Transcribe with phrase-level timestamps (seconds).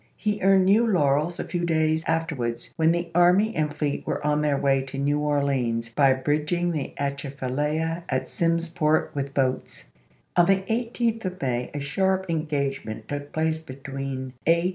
[0.17, 4.41] He earned new laurels a few days afterwards, when the army and fleet were on
[4.41, 9.85] their way to New Orleans, by bridg ing the Atchafalaya at Simsport with boats.
[10.35, 14.69] On the 18th of May a sharp engagement took place between A.